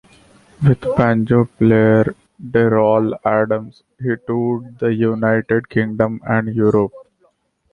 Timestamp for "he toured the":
3.99-4.91